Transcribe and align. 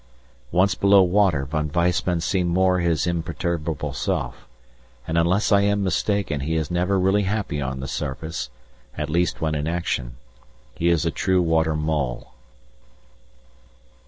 Once 0.51 0.73
below 0.73 1.03
water 1.03 1.45
Von 1.45 1.69
Weissman 1.71 2.21
seemed 2.21 2.49
more 2.49 2.79
his 2.79 3.05
imperturbable 3.05 3.93
self, 3.93 4.47
and 5.07 5.15
unless 5.15 5.51
I 5.51 5.61
am 5.61 5.83
mistaken 5.83 6.39
he 6.39 6.55
is 6.55 6.71
never 6.71 6.97
really 6.99 7.21
happy 7.21 7.61
on 7.61 7.81
the 7.81 7.87
surface, 7.87 8.49
at 8.97 9.11
least 9.11 9.41
when 9.41 9.53
in 9.53 9.67
action. 9.67 10.15
He 10.73 10.87
is 10.89 11.05
a 11.05 11.11
true 11.11 11.43
water 11.43 11.75
mole. 11.75 12.31